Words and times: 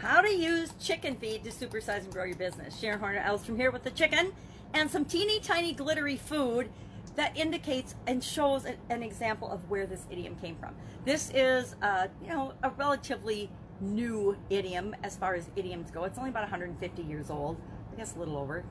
how 0.00 0.20
to 0.20 0.30
use 0.30 0.72
chicken 0.80 1.16
feed 1.16 1.42
to 1.42 1.50
supersize 1.50 2.04
and 2.04 2.12
grow 2.12 2.24
your 2.24 2.36
business. 2.36 2.78
Sharon 2.78 3.00
Horner 3.00 3.20
Elstrom 3.20 3.56
here 3.56 3.72
with 3.72 3.82
the 3.82 3.90
chicken 3.90 4.32
and 4.72 4.88
some 4.88 5.04
teeny 5.04 5.40
tiny 5.40 5.72
glittery 5.72 6.16
food 6.16 6.68
that 7.16 7.36
indicates 7.36 7.96
and 8.06 8.22
shows 8.22 8.64
an 8.64 9.02
example 9.02 9.50
of 9.50 9.68
where 9.68 9.86
this 9.86 10.06
idiom 10.08 10.36
came 10.36 10.54
from. 10.56 10.72
This 11.04 11.32
is, 11.34 11.74
uh, 11.82 12.06
you 12.22 12.28
know, 12.28 12.52
a 12.62 12.70
relatively 12.70 13.50
new 13.80 14.36
idiom 14.50 14.94
as 15.02 15.16
far 15.16 15.34
as 15.34 15.50
idioms 15.56 15.90
go. 15.90 16.04
It's 16.04 16.18
only 16.18 16.30
about 16.30 16.42
150 16.42 17.02
years 17.02 17.28
old, 17.28 17.60
I 17.92 17.96
guess 17.96 18.14
a 18.14 18.20
little 18.20 18.36
over, 18.36 18.64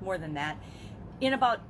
more 0.00 0.18
than 0.18 0.34
that. 0.34 0.58
In 1.20 1.32
about 1.32 1.60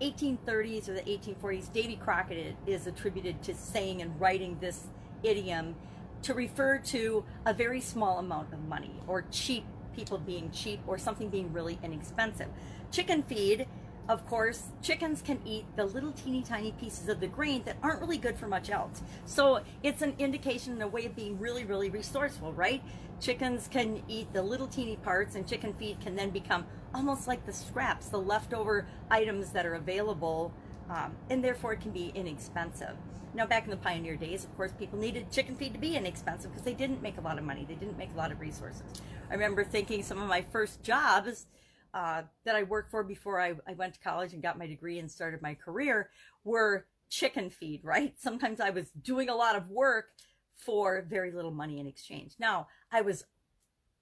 1830s 0.00 0.88
or 0.88 0.94
the 0.94 1.02
1840s, 1.02 1.70
Davy 1.72 1.96
Crockett 1.96 2.56
is 2.66 2.86
attributed 2.86 3.42
to 3.42 3.54
saying 3.54 4.00
and 4.00 4.18
writing 4.18 4.56
this 4.60 4.84
idiom 5.22 5.74
to 6.22 6.34
refer 6.34 6.78
to 6.78 7.24
a 7.44 7.54
very 7.54 7.80
small 7.80 8.18
amount 8.18 8.52
of 8.52 8.60
money 8.68 9.00
or 9.06 9.24
cheap 9.30 9.64
people 9.94 10.18
being 10.18 10.50
cheap 10.50 10.80
or 10.86 10.98
something 10.98 11.28
being 11.28 11.52
really 11.52 11.78
inexpensive. 11.82 12.48
Chicken 12.92 13.22
feed, 13.22 13.66
of 14.08 14.24
course, 14.26 14.64
chickens 14.82 15.22
can 15.22 15.40
eat 15.44 15.64
the 15.74 15.84
little 15.84 16.12
teeny 16.12 16.42
tiny 16.42 16.72
pieces 16.72 17.08
of 17.08 17.18
the 17.18 17.26
grain 17.26 17.62
that 17.64 17.76
aren't 17.82 18.00
really 18.00 18.18
good 18.18 18.38
for 18.38 18.46
much 18.46 18.70
else. 18.70 19.02
So 19.24 19.60
it's 19.82 20.02
an 20.02 20.14
indication 20.18 20.74
and 20.74 20.82
a 20.82 20.88
way 20.88 21.06
of 21.06 21.16
being 21.16 21.38
really, 21.38 21.64
really 21.64 21.90
resourceful, 21.90 22.52
right? 22.52 22.82
Chickens 23.20 23.66
can 23.68 24.02
eat 24.06 24.32
the 24.32 24.42
little 24.42 24.68
teeny 24.68 24.96
parts 24.96 25.34
and 25.34 25.48
chicken 25.48 25.72
feed 25.74 26.00
can 26.00 26.14
then 26.14 26.30
become 26.30 26.66
almost 26.94 27.26
like 27.26 27.44
the 27.46 27.52
scraps, 27.52 28.08
the 28.08 28.20
leftover 28.20 28.86
items 29.10 29.50
that 29.50 29.66
are 29.66 29.74
available 29.74 30.52
um, 30.90 31.14
and 31.30 31.42
therefore 31.42 31.72
it 31.72 31.80
can 31.80 31.90
be 31.90 32.12
inexpensive. 32.14 32.96
Now, 33.34 33.46
back 33.46 33.64
in 33.64 33.70
the 33.70 33.76
pioneer 33.76 34.16
days, 34.16 34.44
of 34.44 34.56
course, 34.56 34.72
people 34.78 34.98
needed 34.98 35.30
chicken 35.30 35.56
feed 35.56 35.74
to 35.74 35.78
be 35.78 35.94
inexpensive 35.94 36.50
because 36.50 36.64
they 36.64 36.72
didn't 36.72 37.02
make 37.02 37.18
a 37.18 37.20
lot 37.20 37.38
of 37.38 37.44
money. 37.44 37.66
They 37.68 37.74
didn't 37.74 37.98
make 37.98 38.10
a 38.14 38.16
lot 38.16 38.32
of 38.32 38.40
resources. 38.40 38.82
I 39.30 39.34
remember 39.34 39.62
thinking 39.62 40.02
some 40.02 40.22
of 40.22 40.28
my 40.28 40.42
first 40.50 40.82
jobs 40.82 41.46
uh, 41.92 42.22
that 42.44 42.56
I 42.56 42.62
worked 42.62 42.90
for 42.90 43.02
before 43.02 43.40
I, 43.40 43.54
I 43.68 43.74
went 43.74 43.94
to 43.94 44.00
college 44.00 44.32
and 44.32 44.42
got 44.42 44.58
my 44.58 44.66
degree 44.66 44.98
and 44.98 45.10
started 45.10 45.42
my 45.42 45.54
career 45.54 46.10
were 46.44 46.86
chicken 47.10 47.50
feed, 47.50 47.80
right? 47.84 48.14
Sometimes 48.18 48.60
I 48.60 48.70
was 48.70 48.90
doing 49.02 49.28
a 49.28 49.34
lot 49.34 49.56
of 49.56 49.68
work 49.68 50.06
for 50.54 51.04
very 51.08 51.30
little 51.30 51.50
money 51.50 51.78
in 51.78 51.86
exchange. 51.86 52.32
Now, 52.38 52.68
I 52.90 53.02
was 53.02 53.24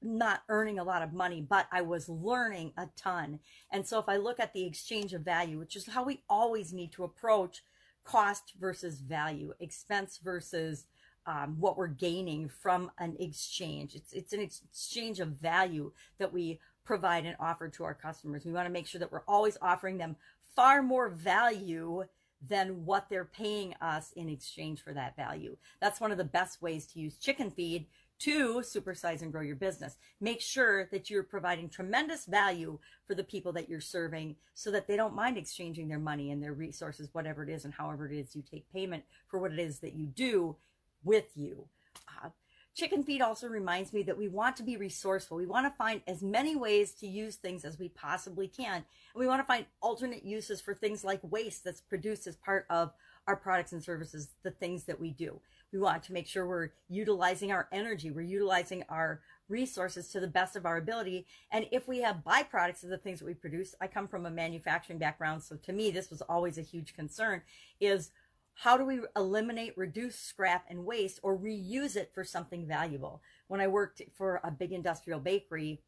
not 0.05 0.43
earning 0.49 0.79
a 0.79 0.85
lot 0.85 1.03
of 1.03 1.13
money, 1.13 1.41
but 1.41 1.67
I 1.73 1.83
was 1.83 2.09
learning 2.09 2.73
a 2.77 2.89
ton. 2.97 3.41
And 3.73 3.87
so 3.87 3.99
if 3.99 4.09
I 4.09 4.17
look 4.17 4.39
at 4.39 4.53
the 4.53 4.65
exchange 4.65 5.13
of 5.13 5.23
value, 5.23 5.59
which 5.59 5.77
is 5.77 5.87
how 5.87 6.05
we 6.05 6.23
always 6.29 6.73
need 6.73 6.93
to 6.93 7.05
approach 7.05 7.63
cost 8.05 8.53
versus 8.61 9.01
value, 9.01 9.55
expense 9.61 10.21
versus 10.23 10.87
um, 11.27 11.57
what 11.59 11.77
we're 11.77 11.87
gaining 11.89 12.49
from 12.49 12.91
an 12.99 13.17
exchange. 13.19 13.95
It's, 13.95 14.13
it's 14.13 14.33
an 14.33 14.41
exchange 14.41 15.21
of 15.21 15.29
value 15.29 15.93
that 16.19 16.33
we 16.33 16.61
provide 16.85 17.25
and 17.25 17.37
offer 17.41 17.69
to 17.69 17.85
our 17.85 17.95
customers. 17.95 18.45
We 18.45 18.53
want 18.53 18.67
to 18.67 18.73
make 18.73 18.87
sure 18.87 18.99
that 18.99 19.11
we're 19.11 19.23
always 19.27 19.57
offering 19.63 19.97
them 19.97 20.17
far 20.55 20.83
more 20.83 21.09
value 21.09 22.05
than 22.47 22.85
what 22.85 23.09
they're 23.09 23.25
paying 23.25 23.75
us 23.81 24.13
in 24.13 24.29
exchange 24.29 24.83
for 24.83 24.93
that 24.93 25.17
value. 25.17 25.57
That's 25.81 26.01
one 26.01 26.13
of 26.13 26.19
the 26.19 26.25
best 26.25 26.61
ways 26.61 26.87
to 26.89 27.01
use 27.01 27.17
chicken 27.17 27.51
feed 27.51 27.87
to 28.21 28.57
supersize 28.61 29.23
and 29.23 29.33
grow 29.33 29.43
your 29.43 29.57
business. 29.57 29.97
Make 30.21 30.41
sure 30.41 30.89
that 30.93 31.11
you're 31.11 31.23
providing 31.23 31.69
tremendous 31.69 32.27
value 32.27 32.79
for 33.07 33.15
the 33.15 33.25
people 33.25 33.53
that 33.53 33.69
you're 33.69 33.81
serving 33.81 34.37
so 34.55 34.71
that 34.71 34.87
they 34.87 34.97
don't 34.97 35.15
mind 35.15 35.37
exchanging 35.37 35.89
their 35.89 35.99
money 35.99 36.31
and 36.31 36.43
their 36.43 36.53
resources, 36.53 37.11
whatever 37.13 37.43
it 37.43 37.51
is, 37.51 37.65
and 37.65 37.75
however 37.75 38.07
it 38.07 38.17
is 38.17 38.35
you 38.35 38.43
take 38.43 38.73
payment 38.73 39.05
for 39.29 39.39
what 39.39 39.53
it 39.53 39.59
is 39.59 39.81
that 39.81 39.95
you 39.95 40.07
do 40.07 40.57
with 41.03 41.27
you. 41.37 41.67
Uh, 42.09 42.31
Chicken 42.75 43.05
feed 43.05 43.23
also 43.23 43.47
reminds 43.47 43.93
me 43.93 44.03
that 44.03 44.19
we 44.19 44.27
want 44.27 44.57
to 44.57 44.65
be 44.65 44.77
resourceful. 44.77 45.37
We 45.37 45.47
want 45.47 45.65
to 45.65 45.77
find 45.79 46.03
as 46.09 46.23
many 46.23 46.57
ways 46.57 46.91
to 46.95 47.07
use 47.07 47.37
things 47.37 47.65
as 47.65 47.79
we 47.79 47.89
possibly 47.89 48.49
can. 48.49 48.75
And 48.75 48.85
we 49.15 49.29
want 49.29 49.41
to 49.41 49.47
find 49.47 49.67
alternate 49.81 50.25
uses 50.25 50.61
for 50.61 50.75
things 50.75 51.05
like 51.05 51.21
waste 51.23 51.63
that's 51.63 51.81
produced 51.81 52.27
as 52.27 52.35
part 52.35 52.67
of 52.69 52.93
our 53.27 53.37
products 53.37 53.73
and 53.73 53.83
services, 53.83 54.29
the 54.43 54.51
things 54.51 54.85
that 54.85 55.01
we 55.01 55.11
do. 55.11 55.41
We 55.73 55.79
want 55.79 56.03
to 56.05 56.13
make 56.13 56.27
sure 56.27 56.47
we're 56.47 56.71
utilizing 56.89 57.51
our 57.51 57.69
energy, 57.73 58.11
we're 58.11 58.23
utilizing 58.23 58.85
our 58.89 59.21
resources 59.49 60.09
to 60.09 60.21
the 60.21 60.29
best 60.29 60.57
of 60.57 60.67
our 60.67 60.77
ability. 60.77 61.27
And 61.51 61.67
if 61.73 61.89
we 61.89 62.01
have 62.03 62.23
byproducts 62.27 62.85
of 62.85 62.91
the 62.91 62.99
things 62.99 63.19
that 63.19 63.27
we 63.27 63.35
produce, 63.35 63.75
I 63.81 63.87
come 63.89 64.09
from 64.09 64.27
a 64.27 64.31
manufacturing 64.31 64.99
background, 64.99 65.43
so 65.43 65.57
to 65.57 65.73
me, 65.73 65.91
this 65.91 66.11
was 66.11 66.23
always 66.23 66.59
a 66.59 66.63
huge 66.63 66.95
concern, 66.95 67.43
is 67.81 68.11
how 68.55 68.77
do 68.77 68.85
we 68.85 69.01
eliminate, 69.17 69.77
reduce 69.77 70.17
scrap 70.17 70.65
and 70.69 70.85
waste 70.85 71.19
or 71.23 71.37
reuse 71.37 71.97
it 71.97 72.13
for 72.15 72.25
something 72.25 72.67
valuable? 72.67 73.21
When 73.49 73.61
I 73.61 73.67
worked 73.67 74.01
for 74.15 74.41
a 74.45 74.51
big 74.51 74.73
industrial 74.73 75.19
bakery, 75.19 75.83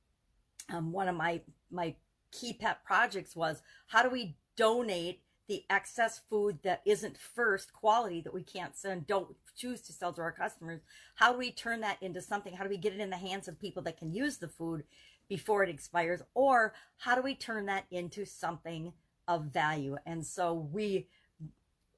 um, 0.72 0.90
one 0.90 1.06
of 1.06 1.14
my, 1.14 1.42
my 1.70 1.94
key 2.32 2.54
pet 2.54 2.84
projects 2.84 3.36
was 3.36 3.62
how 3.86 4.02
do 4.02 4.10
we 4.10 4.36
donate 4.56 5.20
the 5.48 5.64
excess 5.70 6.20
food 6.28 6.58
that 6.64 6.82
isn't 6.84 7.16
first 7.16 7.72
quality 7.72 8.20
that 8.20 8.34
we 8.34 8.42
can't 8.42 8.76
send, 8.76 9.06
don't 9.06 9.34
choose 9.56 9.80
to 9.82 9.92
sell 9.92 10.12
to 10.12 10.20
our 10.20 10.32
customers? 10.32 10.80
How 11.14 11.32
do 11.32 11.38
we 11.38 11.50
turn 11.50 11.80
that 11.80 12.02
into 12.02 12.20
something? 12.20 12.54
How 12.54 12.64
do 12.64 12.70
we 12.70 12.76
get 12.76 12.94
it 12.94 13.00
in 13.00 13.10
the 13.10 13.16
hands 13.16 13.48
of 13.48 13.60
people 13.60 13.82
that 13.84 13.98
can 13.98 14.12
use 14.12 14.38
the 14.38 14.48
food 14.48 14.84
before 15.28 15.62
it 15.62 15.70
expires? 15.70 16.22
Or 16.34 16.74
how 16.98 17.14
do 17.14 17.22
we 17.22 17.34
turn 17.34 17.66
that 17.66 17.84
into 17.90 18.24
something 18.24 18.92
of 19.28 19.44
value? 19.44 19.96
And 20.04 20.24
so 20.26 20.54
we, 20.54 21.06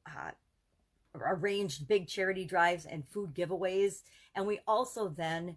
uh, 0.06 0.32
arranged 1.14 1.88
big 1.88 2.06
charity 2.06 2.44
drives 2.44 2.84
and 2.86 3.08
food 3.08 3.34
giveaways 3.34 4.02
and 4.34 4.46
we 4.46 4.60
also 4.66 5.08
then 5.08 5.56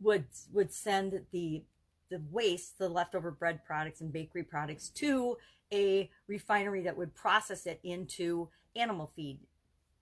would 0.00 0.24
would 0.52 0.72
send 0.72 1.20
the 1.32 1.62
the 2.10 2.22
waste 2.30 2.78
the 2.78 2.88
leftover 2.88 3.30
bread 3.30 3.64
products 3.64 4.00
and 4.00 4.12
bakery 4.12 4.42
products 4.42 4.88
to 4.88 5.36
a 5.72 6.10
refinery 6.26 6.82
that 6.82 6.96
would 6.96 7.14
process 7.14 7.66
it 7.66 7.80
into 7.82 8.48
animal 8.76 9.10
feed 9.14 9.38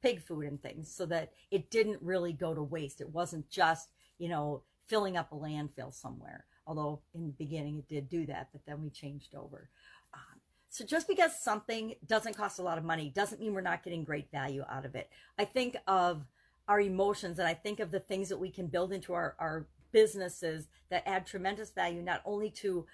pig 0.02 0.22
food 0.22 0.44
and 0.44 0.62
things 0.62 0.92
so 0.92 1.04
that 1.06 1.32
it 1.50 1.70
didn't 1.70 2.00
really 2.02 2.32
go 2.32 2.54
to 2.54 2.62
waste 2.62 3.00
it 3.00 3.10
wasn't 3.10 3.48
just 3.50 3.88
you 4.18 4.28
know 4.28 4.62
filling 4.86 5.16
up 5.16 5.32
a 5.32 5.34
landfill 5.34 5.92
somewhere 5.92 6.44
although 6.66 7.00
in 7.14 7.26
the 7.26 7.32
beginning 7.32 7.78
it 7.78 7.88
did 7.88 8.08
do 8.08 8.26
that 8.26 8.48
but 8.52 8.60
then 8.66 8.82
we 8.82 8.90
changed 8.90 9.34
over 9.34 9.68
um, 10.14 10.40
so 10.70 10.84
just 10.84 11.08
because 11.08 11.38
something 11.40 11.94
doesn't 12.06 12.36
cost 12.36 12.58
a 12.58 12.62
lot 12.62 12.78
of 12.78 12.84
money 12.84 13.10
doesn't 13.14 13.40
mean 13.40 13.54
we're 13.54 13.60
not 13.60 13.82
getting 13.82 14.04
great 14.04 14.30
value 14.30 14.64
out 14.70 14.84
of 14.84 14.94
it. 14.94 15.10
I 15.38 15.44
think 15.44 15.76
of 15.86 16.24
our 16.68 16.80
emotions 16.80 17.38
and 17.38 17.48
I 17.48 17.54
think 17.54 17.80
of 17.80 17.90
the 17.90 18.00
things 18.00 18.28
that 18.28 18.36
we 18.36 18.50
can 18.50 18.66
build 18.66 18.92
into 18.92 19.14
our, 19.14 19.34
our 19.38 19.66
businesses 19.92 20.68
that 20.90 21.02
add 21.06 21.26
tremendous 21.26 21.70
value, 21.70 22.02
not 22.02 22.22
only 22.24 22.50
to 22.50 22.86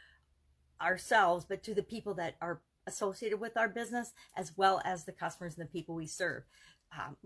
ourselves, 0.80 1.44
but 1.48 1.62
to 1.62 1.74
the 1.74 1.82
people 1.82 2.14
that 2.14 2.36
are 2.40 2.60
associated 2.86 3.40
with 3.40 3.56
our 3.56 3.68
business, 3.68 4.12
as 4.36 4.56
well 4.56 4.80
as 4.84 5.04
the 5.04 5.12
customers 5.12 5.56
and 5.56 5.66
the 5.66 5.72
people 5.72 5.94
we 5.94 6.06
serve. 6.06 6.42
Um, 6.98 7.16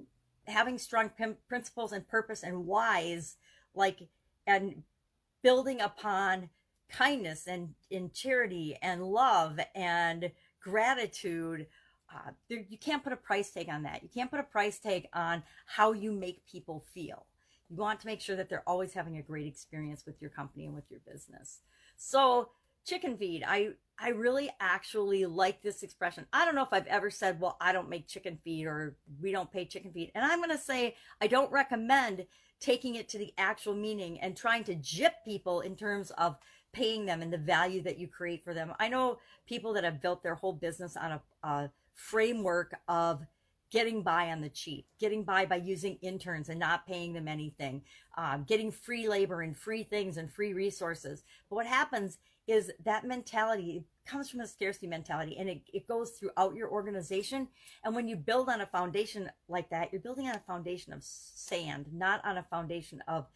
having 0.47 0.79
strong 0.79 1.11
principles 1.49 1.93
and 1.93 2.07
purpose 2.07 2.43
and 2.43 2.67
whys, 2.67 3.37
like, 3.75 4.09
and 4.47 4.83
building 5.43 5.81
upon 5.81 6.51
kindness 6.89 7.47
and 7.47 7.75
in 7.91 8.11
charity 8.11 8.77
and 8.81 9.05
love 9.05 9.61
and 9.75 10.31
gratitude 10.61 11.67
uh, 12.13 12.31
there, 12.49 12.65
you 12.69 12.79
can't 12.79 13.05
put 13.05 13.13
a 13.13 13.17
price 13.17 13.51
tag 13.51 13.69
on 13.69 13.83
that 13.83 14.03
you 14.03 14.09
can't 14.09 14.31
put 14.31 14.41
a 14.41 14.45
price 14.45 14.79
tag 14.79 15.07
on 15.13 15.43
how 15.67 15.93
you 15.93 16.11
make 16.11 16.47
people 16.47 16.85
feel 16.95 17.27
you 17.71 17.77
want 17.77 18.01
to 18.01 18.07
make 18.07 18.21
sure 18.21 18.37
that 18.37 18.49
they're 18.49 18.67
always 18.67 18.93
having 18.93 19.19
a 19.19 19.23
great 19.23 19.47
experience 19.47 20.05
with 20.07 20.21
your 20.21 20.31
company 20.31 20.67
and 20.67 20.75
with 20.75 20.91
your 20.91 21.01
business. 21.01 21.61
So 21.97 22.51
chicken 22.89 23.19
feed 23.19 23.45
i 23.47 23.69
i 23.99 24.09
really 24.09 24.49
actually 24.61 25.27
like 25.27 25.61
this 25.61 25.83
expression. 25.83 26.25
I 26.33 26.45
don't 26.47 26.55
know 26.55 26.63
if 26.63 26.73
i've 26.73 26.87
ever 26.87 27.11
said 27.11 27.39
well 27.39 27.59
i 27.61 27.71
don't 27.73 27.91
make 27.91 28.09
chicken 28.09 28.39
feed 28.43 28.67
or 28.67 28.97
we 29.21 29.31
don't 29.31 29.53
pay 29.53 29.67
chicken 29.67 29.93
feed. 29.93 30.11
And 30.15 30.25
i'm 30.25 30.39
going 30.39 30.51
to 30.51 30.59
say 30.59 30.97
i 31.21 31.27
don't 31.27 31.53
recommend 31.53 32.25
taking 32.61 32.95
it 32.95 33.09
to 33.11 33.19
the 33.19 33.33
actual 33.37 33.75
meaning 33.75 34.19
and 34.21 34.37
trying 34.37 34.65
to 34.65 34.75
jip 34.77 35.15
people 35.25 35.61
in 35.61 35.77
terms 35.77 36.11
of 36.13 36.37
paying 36.73 37.07
them 37.07 37.23
and 37.23 37.33
the 37.33 37.39
value 37.39 37.83
that 37.83 37.99
you 37.99 38.09
create 38.09 38.43
for 38.43 38.53
them. 38.55 38.73
I 38.79 38.89
know 38.89 39.19
people 39.47 39.73
that 39.75 39.85
have 39.85 40.03
built 40.03 40.23
their 40.23 40.35
whole 40.35 40.53
business 40.53 40.97
on 40.97 41.13
a, 41.13 41.47
a 41.47 41.71
framework 41.95 42.75
of 42.89 43.23
getting 43.71 44.03
by 44.03 44.31
on 44.31 44.41
the 44.41 44.49
cheap, 44.49 44.87
getting 44.99 45.23
by 45.23 45.47
by 45.47 45.57
using 45.57 45.99
interns 46.01 46.49
and 46.49 46.59
not 46.59 46.87
paying 46.87 47.13
them 47.13 47.29
anything, 47.29 47.83
um, 48.17 48.45
getting 48.45 48.71
free 48.71 49.09
labor 49.09 49.43
and 49.43 49.57
free 49.57 49.83
things 49.83 50.17
and 50.17 50.33
free 50.33 50.53
resources. 50.53 51.25
But 51.49 51.57
what 51.57 51.67
happens 51.67 52.19
is 52.47 52.73
that 52.85 53.05
mentality 53.05 53.85
comes 54.07 54.31
from 54.31 54.41
a 54.41 54.47
scarcity 54.47 54.87
mentality 54.87 55.37
and 55.39 55.51
it, 55.51 55.61
it 55.73 55.87
goes 55.87 56.13
throughout 56.13 56.55
your 56.55 56.71
organization. 56.71 57.47
And 57.85 57.95
when 57.95 58.09
you 58.09 58.17
build 58.17 58.49
on 58.49 58.63
a 58.63 58.67
foundation 58.67 59.31
like 59.49 59.69
that, 59.69 59.93
you're 59.93 60.01
building 60.01 60.29
on 60.29 60.35
a 60.35 60.43
foundation 60.47 60.95
of 60.95 61.05
sand, 61.05 61.87
not 61.93 62.25
on 62.25 62.39
a 62.39 62.43
foundation 62.43 63.03
of 63.07 63.27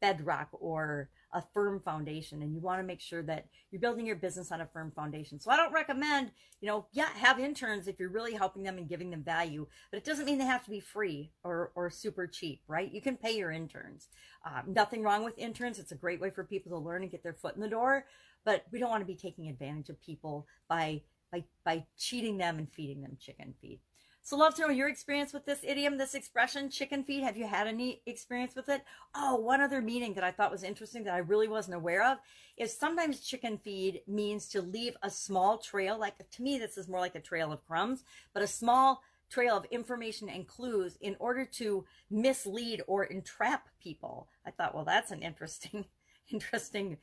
bedrock 0.00 0.48
or 0.52 1.10
a 1.32 1.42
firm 1.54 1.80
foundation 1.80 2.42
and 2.42 2.54
you 2.54 2.60
want 2.60 2.80
to 2.80 2.86
make 2.86 3.00
sure 3.00 3.22
that 3.22 3.46
you're 3.70 3.80
building 3.80 4.06
your 4.06 4.16
business 4.16 4.50
on 4.50 4.60
a 4.60 4.66
firm 4.66 4.90
foundation. 4.90 5.38
So 5.38 5.50
I 5.50 5.56
don't 5.56 5.72
recommend, 5.72 6.32
you 6.60 6.68
know, 6.68 6.86
yeah, 6.92 7.08
have 7.14 7.38
interns 7.38 7.86
if 7.86 8.00
you're 8.00 8.10
really 8.10 8.34
helping 8.34 8.64
them 8.64 8.78
and 8.78 8.88
giving 8.88 9.10
them 9.10 9.22
value, 9.22 9.66
but 9.90 9.98
it 9.98 10.04
doesn't 10.04 10.24
mean 10.24 10.38
they 10.38 10.44
have 10.44 10.64
to 10.64 10.70
be 10.70 10.80
free 10.80 11.30
or, 11.44 11.70
or 11.76 11.88
super 11.88 12.26
cheap, 12.26 12.62
right? 12.66 12.92
You 12.92 13.00
can 13.00 13.16
pay 13.16 13.36
your 13.36 13.52
interns. 13.52 14.08
Um, 14.44 14.72
nothing 14.72 15.02
wrong 15.02 15.22
with 15.22 15.38
interns. 15.38 15.78
It's 15.78 15.92
a 15.92 15.96
great 15.96 16.20
way 16.20 16.30
for 16.30 16.42
people 16.42 16.72
to 16.72 16.84
learn 16.84 17.02
and 17.02 17.10
get 17.10 17.22
their 17.22 17.34
foot 17.34 17.54
in 17.54 17.60
the 17.60 17.68
door, 17.68 18.06
but 18.44 18.64
we 18.72 18.80
don't 18.80 18.90
want 18.90 19.02
to 19.02 19.06
be 19.06 19.14
taking 19.14 19.48
advantage 19.48 19.88
of 19.88 20.00
people 20.00 20.46
by, 20.68 21.02
by, 21.30 21.44
by 21.64 21.84
cheating 21.96 22.38
them 22.38 22.58
and 22.58 22.72
feeding 22.72 23.02
them 23.02 23.16
chicken 23.20 23.54
feed. 23.60 23.78
So 24.22 24.36
love 24.36 24.54
to 24.56 24.62
know 24.62 24.68
your 24.68 24.88
experience 24.88 25.32
with 25.32 25.46
this 25.46 25.60
idiom, 25.62 25.96
this 25.96 26.14
expression, 26.14 26.70
chicken 26.70 27.02
feed. 27.04 27.22
Have 27.22 27.36
you 27.36 27.46
had 27.46 27.66
any 27.66 28.02
experience 28.06 28.54
with 28.54 28.68
it? 28.68 28.84
Oh, 29.14 29.36
one 29.36 29.60
other 29.60 29.80
meaning 29.80 30.14
that 30.14 30.24
I 30.24 30.30
thought 30.30 30.52
was 30.52 30.62
interesting 30.62 31.04
that 31.04 31.14
I 31.14 31.18
really 31.18 31.48
wasn't 31.48 31.76
aware 31.76 32.04
of 32.04 32.18
is 32.56 32.76
sometimes 32.76 33.20
chicken 33.20 33.58
feed 33.58 34.02
means 34.06 34.46
to 34.48 34.60
leave 34.60 34.96
a 35.02 35.10
small 35.10 35.58
trail. 35.58 35.98
Like 35.98 36.18
to 36.30 36.42
me, 36.42 36.58
this 36.58 36.76
is 36.76 36.86
more 36.86 37.00
like 37.00 37.14
a 37.14 37.20
trail 37.20 37.50
of 37.50 37.66
crumbs, 37.66 38.04
but 38.34 38.42
a 38.42 38.46
small 38.46 39.02
trail 39.30 39.56
of 39.56 39.64
information 39.66 40.28
and 40.28 40.46
clues 40.46 40.98
in 41.00 41.16
order 41.18 41.44
to 41.44 41.84
mislead 42.10 42.82
or 42.86 43.04
entrap 43.04 43.68
people. 43.82 44.28
I 44.44 44.50
thought, 44.50 44.74
well, 44.74 44.84
that's 44.84 45.12
an 45.12 45.22
interesting, 45.22 45.86
interesting 46.30 46.98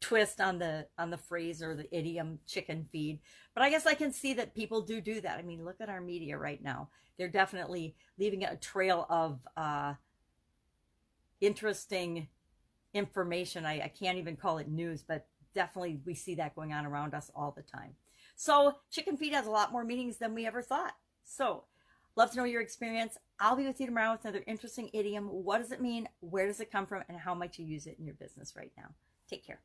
twist 0.00 0.40
on 0.40 0.58
the 0.58 0.86
on 0.98 1.10
the 1.10 1.18
phrase 1.18 1.62
or 1.62 1.74
the 1.74 1.94
idiom 1.96 2.38
chicken 2.46 2.86
feed 2.90 3.20
but 3.54 3.62
i 3.62 3.68
guess 3.68 3.86
i 3.86 3.94
can 3.94 4.12
see 4.12 4.32
that 4.34 4.54
people 4.54 4.80
do 4.80 5.00
do 5.00 5.20
that. 5.20 5.38
I 5.38 5.42
mean 5.42 5.64
look 5.64 5.80
at 5.80 5.88
our 5.88 6.00
media 6.00 6.38
right 6.38 6.62
now. 6.62 6.88
They're 7.18 7.28
definitely 7.28 7.94
leaving 8.18 8.44
a 8.44 8.56
trail 8.56 9.06
of 9.10 9.46
uh 9.56 9.94
interesting 11.40 12.28
information. 12.92 13.64
I, 13.64 13.82
I 13.82 13.88
can't 13.88 14.18
even 14.18 14.36
call 14.36 14.58
it 14.58 14.68
news 14.68 15.02
but 15.06 15.26
definitely 15.54 16.00
we 16.06 16.14
see 16.14 16.34
that 16.36 16.54
going 16.54 16.72
on 16.72 16.86
around 16.86 17.14
us 17.14 17.30
all 17.34 17.52
the 17.54 17.62
time. 17.62 17.94
So 18.36 18.76
chicken 18.90 19.16
feed 19.16 19.34
has 19.34 19.46
a 19.46 19.50
lot 19.50 19.72
more 19.72 19.84
meanings 19.84 20.16
than 20.16 20.34
we 20.34 20.46
ever 20.46 20.62
thought. 20.62 20.94
So 21.24 21.64
love 22.16 22.30
to 22.30 22.38
know 22.38 22.44
your 22.44 22.62
experience. 22.62 23.18
I'll 23.38 23.56
be 23.56 23.66
with 23.66 23.80
you 23.80 23.86
tomorrow 23.86 24.12
with 24.12 24.24
another 24.24 24.44
interesting 24.46 24.90
idiom. 24.94 25.26
What 25.26 25.58
does 25.58 25.72
it 25.72 25.80
mean? 25.80 26.08
Where 26.20 26.46
does 26.46 26.60
it 26.60 26.72
come 26.72 26.86
from? 26.86 27.04
And 27.08 27.18
how 27.18 27.34
might 27.34 27.58
you 27.58 27.66
use 27.66 27.86
it 27.86 27.96
in 27.98 28.06
your 28.06 28.14
business 28.14 28.54
right 28.56 28.72
now? 28.76 28.94
Take 29.28 29.46
care 29.46 29.60